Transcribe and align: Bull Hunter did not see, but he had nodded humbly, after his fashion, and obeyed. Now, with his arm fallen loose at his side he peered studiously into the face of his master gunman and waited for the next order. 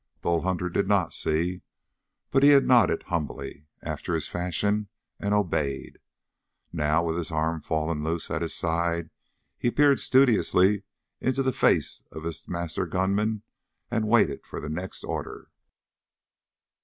Bull 0.23 0.41
Hunter 0.41 0.67
did 0.67 0.87
not 0.87 1.13
see, 1.13 1.61
but 2.31 2.41
he 2.41 2.49
had 2.49 2.65
nodded 2.65 3.03
humbly, 3.03 3.67
after 3.83 4.15
his 4.15 4.27
fashion, 4.27 4.87
and 5.19 5.31
obeyed. 5.31 5.99
Now, 6.73 7.03
with 7.03 7.17
his 7.17 7.29
arm 7.29 7.61
fallen 7.61 8.03
loose 8.03 8.31
at 8.31 8.41
his 8.41 8.55
side 8.55 9.11
he 9.59 9.69
peered 9.69 9.99
studiously 9.99 10.85
into 11.19 11.43
the 11.43 11.53
face 11.53 12.01
of 12.11 12.23
his 12.23 12.47
master 12.47 12.87
gunman 12.87 13.43
and 13.91 14.07
waited 14.07 14.43
for 14.43 14.59
the 14.59 14.69
next 14.69 15.03
order. 15.03 15.51